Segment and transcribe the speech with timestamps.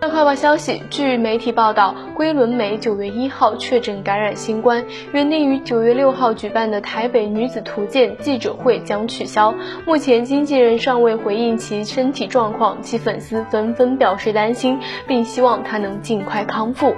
[0.00, 9.52] 快报消息，据媒体报道，龟伦美九月一号确诊感染新冠，原定于九月六号举办的台北女子图鉴记者会将取消。
[9.84, 16.94] 目前经纪人尚未回应其身体状况，其粉丝纷纷表示担心，并希望她能尽快康复。